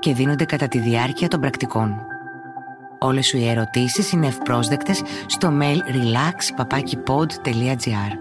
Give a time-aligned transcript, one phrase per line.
[0.00, 2.06] και δίνονται κατά τη διάρκεια των πρακτικών.
[2.98, 8.12] Όλες σου οι ερωτήσεις είναι ευπρόσδεκτες στο mail relax.papakipod.gr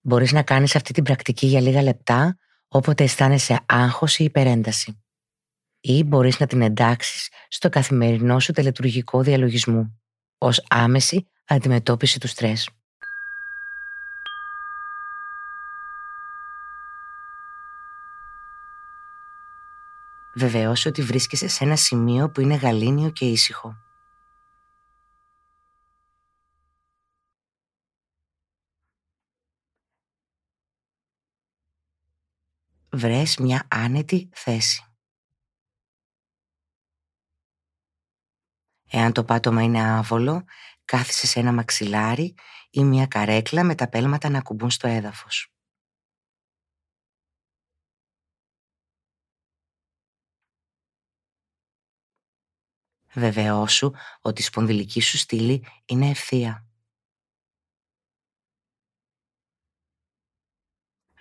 [0.00, 5.00] Μπορείς να κάνεις αυτή την πρακτική για λίγα λεπτά όποτε αισθάνεσαι άγχος ή υπερένταση.
[5.80, 10.00] Ή μπορείς να την εντάξεις στο καθημερινό σου τελετουργικό διαλογισμό
[10.38, 12.75] ως άμεση αντιμετώπιση του στρες.
[20.38, 23.76] Βεβαιώσου ότι βρίσκεσαι σε ένα σημείο που είναι γαλήνιο και ήσυχο.
[32.92, 34.84] Βρες μια άνετη θέση.
[38.90, 40.44] Εάν το πάτωμα είναι άβολο,
[40.84, 42.34] κάθισε σε ένα μαξιλάρι
[42.70, 45.55] ή μια καρέκλα με τα πέλματα να κουμπούν στο έδαφος.
[53.16, 56.66] Βεβαιώσου ότι η σπονδυλική σου στήλη είναι ευθεία.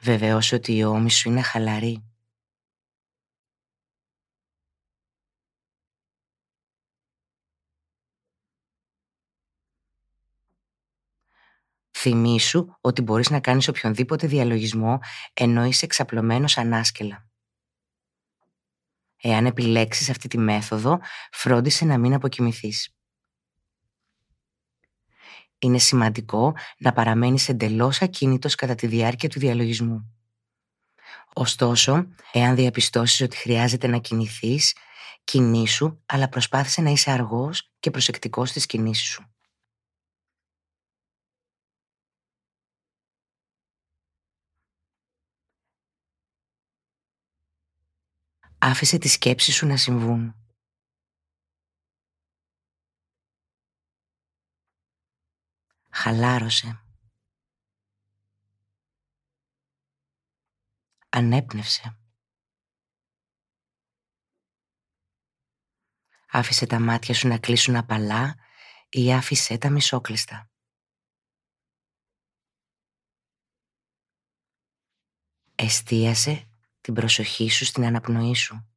[0.02, 2.10] Βεβαιώσου ότι η ώμη σου είναι χαλαρή.
[11.98, 15.00] Θυμήσου ότι μπορείς να κάνεις οποιονδήποτε διαλογισμό
[15.34, 17.30] ενώ είσαι εξαπλωμένος ανάσκελα.
[19.28, 21.00] Εάν επιλέξεις αυτή τη μέθοδο,
[21.32, 22.96] φρόντισε να μην αποκοιμηθείς.
[25.60, 30.14] Είναι σημαντικό να παραμένεις εντελώς ακίνητος κατά τη διάρκεια του διαλογισμού.
[31.34, 34.76] Ωστόσο, εάν διαπιστώσεις ότι χρειάζεται να κινηθείς,
[35.24, 39.35] κινήσου, αλλά προσπάθησε να είσαι αργός και προσεκτικός στις κινήσεις σου.
[48.68, 50.36] Άφησε τις σκέψεις σου να συμβούν.
[55.90, 56.84] Χαλάρωσε.
[61.10, 61.98] Ανέπνευσε.
[66.32, 68.36] Άφησε τα μάτια σου να κλείσουν απαλά
[68.90, 70.50] ή άφησε τα μισόκλειστα.
[75.56, 76.55] Εστίασε
[76.86, 78.68] την προσοχή σου στην αναπνοή σου.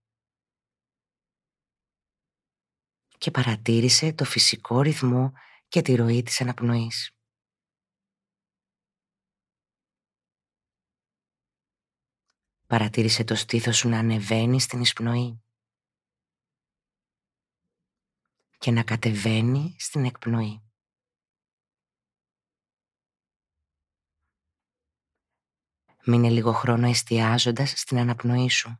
[3.18, 5.32] Και παρατήρησε το φυσικό ρυθμό
[5.68, 7.10] και τη ροή της αναπνοής.
[12.66, 15.42] Παρατήρησε το στήθος σου να ανεβαίνει στην εισπνοή
[18.58, 20.67] και να κατεβαίνει στην εκπνοή.
[26.10, 28.78] Μείνε λίγο χρόνο εστιάζοντας στην αναπνοή σου.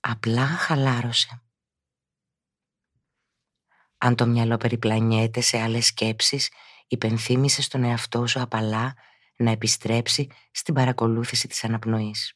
[0.00, 1.42] Απλά χαλάρωσε.
[3.98, 6.50] Αν το μυαλό περιπλανιέται σε άλλες σκέψεις,
[6.86, 8.96] υπενθύμησε στον εαυτό σου απαλά
[9.36, 12.34] να επιστρέψει στην παρακολούθηση της αναπνοής.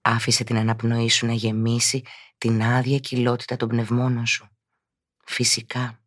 [0.00, 2.02] Άφησε την αναπνοή σου να γεμίσει
[2.38, 4.48] την άδεια κοιλότητα των πνευμόνων σου.
[5.24, 6.00] Φυσικά.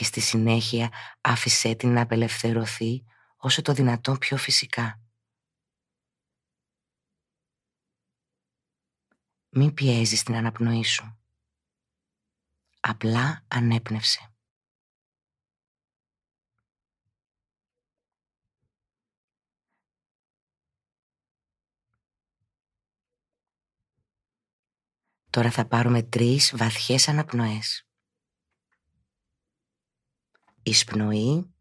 [0.00, 3.04] Και στη συνέχεια άφησέ την να απελευθερωθεί
[3.36, 5.00] όσο το δυνατόν πιο φυσικά.
[9.48, 11.18] Μην πιέζεις την αναπνοή σου.
[12.80, 14.34] Απλά ανέπνευσε.
[25.30, 27.89] Τώρα θα πάρουμε τρεις βαθιές αναπνοές.
[30.62, 31.54] Εισπνοή.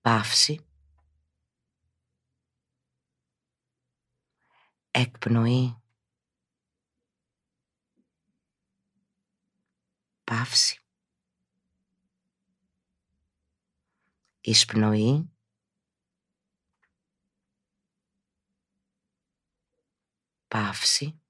[0.00, 0.66] Παύση.
[4.90, 5.76] Εκπνοή.
[10.24, 10.80] Παύση.
[14.40, 15.30] Εισπνοή.
[20.48, 21.21] Παύση.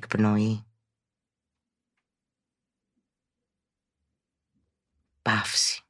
[0.00, 0.64] Εκπνοή
[5.22, 5.82] παύση.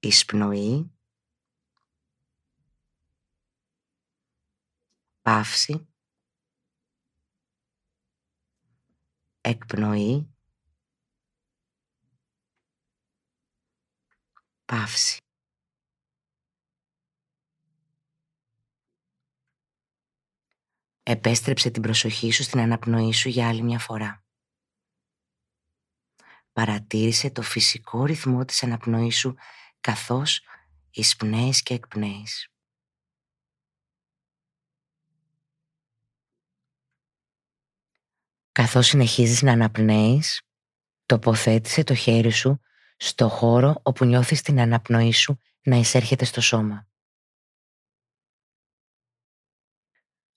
[0.00, 0.90] Εισπνοή
[5.22, 5.86] παύση.
[9.40, 10.34] Εκπνοή
[14.64, 15.21] παύση
[21.02, 24.24] Επέστρεψε την προσοχή σου στην αναπνοή σου για άλλη μια φορά.
[26.52, 29.34] Παρατήρησε το φυσικό ρυθμό της αναπνοής σου
[29.80, 30.40] καθώς
[30.90, 32.46] εισπνέεις και εκπνέεις.
[38.52, 40.42] Καθώς συνεχίζεις να αναπνέεις,
[41.06, 42.60] τοποθέτησε το χέρι σου
[42.96, 46.86] στο χώρο όπου νιώθεις την αναπνοή σου να εισέρχεται στο σώμα.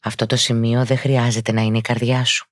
[0.08, 2.50] Αυτό το σημείο δεν χρειάζεται να είναι η καρδιά σου.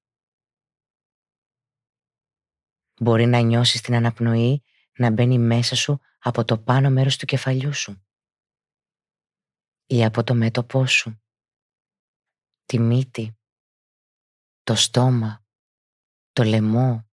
[3.01, 4.63] Μπορεί να νιώσεις την αναπνοή
[4.97, 8.05] να μπαίνει μέσα σου από το πάνω μέρος του κεφαλιού σου
[9.85, 11.23] ή από το μέτωπό σου,
[12.65, 13.37] τη μύτη,
[14.63, 15.45] το στόμα,
[16.31, 17.09] το λαιμό,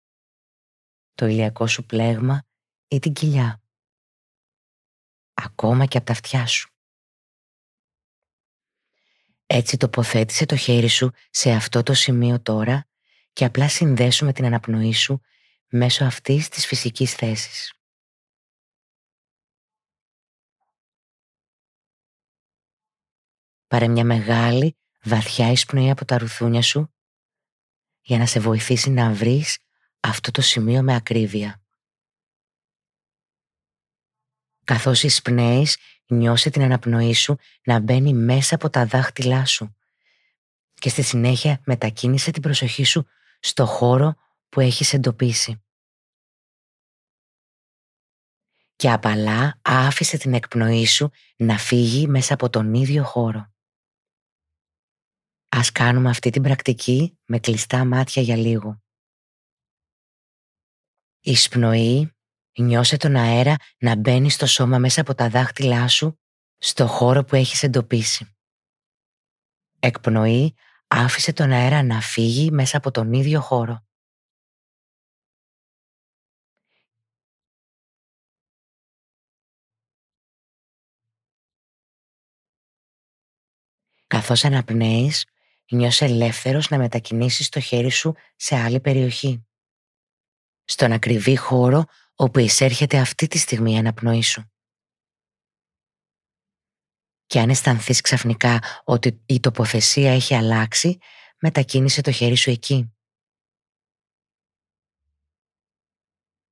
[1.15, 2.47] το ηλιακό σου πλέγμα
[2.89, 3.63] ή την κοιλιά,
[5.33, 6.70] ακόμα και από τα αυτιά σου.
[9.53, 12.87] Έτσι τοποθέτησε το χέρι σου σε αυτό το σημείο τώρα
[13.33, 15.21] και απλά συνδέσουμε την αναπνοή σου
[15.69, 17.75] μέσω αυτής της φυσικής θέσης.
[23.67, 26.95] Πάρε μια μεγάλη, βαθιά εισπνοή από τα ρουθούνια σου
[28.01, 29.59] για να σε βοηθήσει να βρεις
[30.01, 31.60] αυτό το σημείο με ακρίβεια.
[34.65, 35.77] Καθώς εισπνέεις,
[36.07, 39.75] νιώσε την αναπνοή σου να μπαίνει μέσα από τα δάχτυλά σου
[40.75, 43.07] και στη συνέχεια μετακίνησε την προσοχή σου
[43.41, 44.15] στο χώρο
[44.49, 45.63] που έχεις εντοπίσει.
[48.77, 53.53] Και απαλά άφησε την εκπνοή σου να φύγει μέσα από τον ίδιο χώρο.
[55.49, 58.83] Ας κάνουμε αυτή την πρακτική με κλειστά μάτια για λίγο.
[61.21, 62.15] Εισπνοή,
[62.61, 66.21] νιώσε τον αέρα να μπαίνει στο σώμα μέσα από τα δάχτυλά σου
[66.59, 68.35] στο χώρο που έχεις εντοπίσει.
[69.79, 70.55] Εκπνοή,
[70.87, 73.85] άφησε τον αέρα να φύγει μέσα από τον ίδιο χώρο.
[84.07, 85.27] Καθώς αναπνέεις,
[85.71, 89.47] νιώσε ελεύθερος να μετακινήσεις το χέρι σου σε άλλη περιοχή.
[90.65, 91.85] Στον ακριβή χώρο
[92.21, 94.53] όπου εισέρχεται αυτή τη στιγμή η αναπνοή σου.
[97.27, 100.99] Και αν αισθανθείς ξαφνικά ότι η τοποθεσία έχει αλλάξει,
[101.41, 102.95] μετακίνησε το χέρι σου εκεί.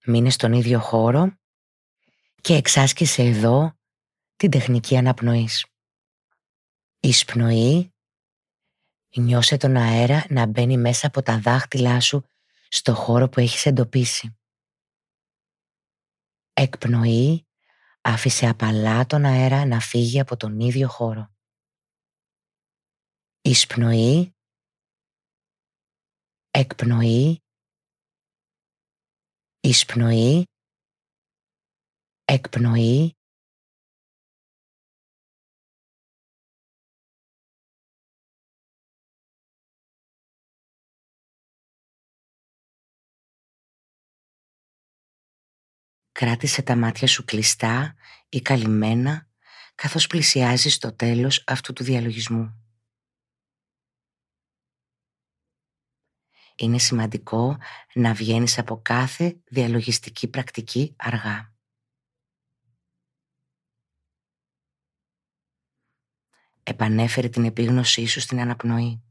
[0.05, 1.39] Μείνε στον ίδιο χώρο
[2.41, 3.79] και εξάσκησε εδώ
[4.37, 5.67] την τεχνική αναπνοής.
[7.01, 7.93] Εισπνοή
[9.17, 12.25] Νιώσε τον αέρα να μπαίνει μέσα από τα δάχτυλά σου
[12.69, 14.38] στο χώρο που έχεις εντοπίσει.
[16.61, 17.47] Εκπνοή,
[18.01, 21.35] άφησε απαλά τον αέρα να φύγει από τον ίδιο χώρο.
[23.41, 24.37] Εισπνοή,
[26.51, 27.43] εκπνοή,
[29.61, 30.45] εισπνοή,
[32.25, 33.18] εκπνοή,
[46.19, 47.95] Κράτησε τα μάτια σου κλειστά
[48.29, 49.29] ή καλυμμένα
[49.75, 52.65] καθώς πλησιάζεις το τέλος αυτού του διαλογισμού.
[56.57, 57.59] Είναι σημαντικό
[57.95, 61.55] να βγαίνεις από κάθε διαλογιστική πρακτική αργά.
[66.63, 69.08] Επανέφερε την επίγνωσή σου στην αναπνοή.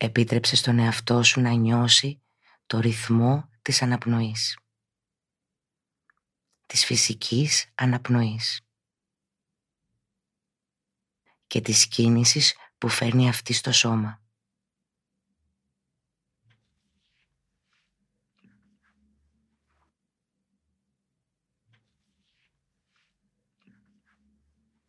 [0.00, 2.22] Επίτρεψε στον εαυτό σου να νιώσει
[2.66, 4.58] το ρυθμό της αναπνοής.
[6.66, 8.60] Της φυσικής αναπνοής.
[11.46, 14.22] Και της κίνησης που φέρνει αυτή στο σώμα.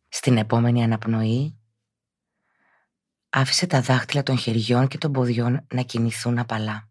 [0.08, 1.59] Στην επόμενη αναπνοή
[3.30, 6.88] άφησε τα δάχτυλα των χεριών και των ποδιών να κινηθούν απαλά.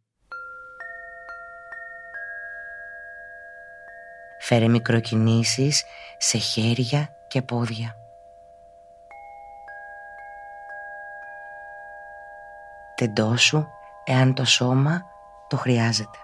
[4.39, 5.83] Φέρε μικροκινήσεις
[6.17, 7.95] σε χέρια και πόδια.
[12.95, 13.65] Τεντώσου
[14.03, 15.01] εάν το σώμα
[15.47, 16.17] το χρειάζεται.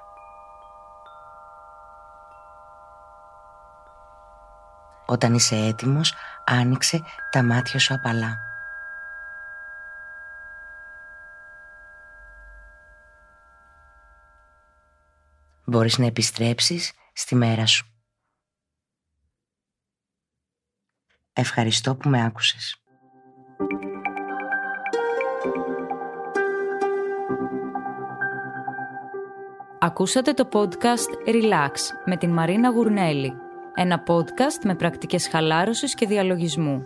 [5.06, 6.14] Όταν είσαι έτοιμος,
[6.46, 8.55] άνοιξε τα μάτια σου απαλά.
[15.76, 17.86] Μπορείς να επιστρέψεις στη μέρα σου.
[21.34, 22.84] Ευχαριστώ που με άκουσες.
[29.80, 31.72] Ακούσατε το podcast Relax
[32.06, 33.34] με την Μαρίνα Γουρνέλη.
[33.76, 36.86] Ένα podcast με πρακτικές χαλάρωσης και διαλογισμού.